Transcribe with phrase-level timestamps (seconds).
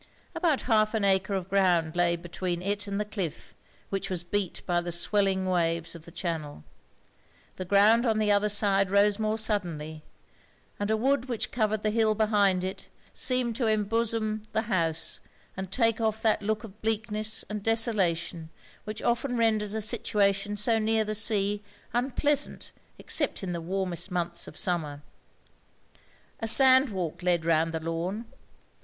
[0.33, 3.53] About half an acre of ground lay between it and the cliff,
[3.91, 6.63] which was beat by the swelling waves of the channel.
[7.57, 10.01] The ground on the other side rose more suddenly;
[10.79, 15.19] and a wood which covered the hill behind it, seemed to embosom the house,
[15.55, 18.49] and take off that look of bleakness and desolation
[18.85, 21.61] which often renders a situation so near the sea
[21.93, 25.03] unpleasant except in the warmest months of Summer.
[26.39, 28.25] A sand walk lead round the lawn.